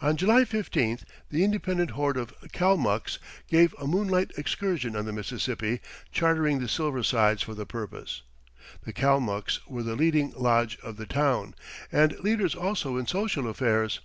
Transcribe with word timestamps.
On 0.00 0.16
July 0.16 0.44
15 0.44 1.00
the 1.30 1.42
Independent 1.42 1.90
Horde 1.90 2.16
of 2.16 2.32
Kalmucks 2.52 3.18
gave 3.48 3.74
a 3.80 3.88
moonlight 3.88 4.30
excursion 4.36 4.94
on 4.94 5.04
the 5.04 5.12
Mississippi, 5.12 5.80
chartering 6.12 6.60
the 6.60 6.68
Silver 6.68 7.02
Sides 7.02 7.42
for 7.42 7.54
the 7.54 7.66
purpose. 7.66 8.22
The 8.84 8.92
Kalmucks 8.92 9.58
were 9.66 9.82
the 9.82 9.96
leading 9.96 10.32
lodge 10.36 10.78
of 10.84 10.96
the 10.96 11.06
town, 11.06 11.56
and 11.90 12.16
leaders 12.20 12.54
also 12.54 12.98
in 12.98 13.08
social 13.08 13.48
affairs. 13.48 13.98